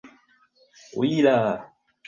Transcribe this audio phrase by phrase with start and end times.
[0.97, 1.69] Wheeler.